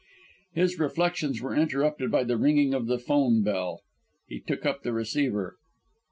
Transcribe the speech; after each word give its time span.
His 0.55 0.79
reflections 0.79 1.41
were 1.43 1.55
interrupted 1.55 2.09
by 2.09 2.23
the 2.23 2.35
ringing 2.35 2.73
of 2.73 2.87
the 2.87 2.97
'phone 2.97 3.43
bell. 3.43 3.81
He 4.27 4.39
took 4.39 4.65
up 4.65 4.81
the 4.81 4.93
receiver. 4.93 5.57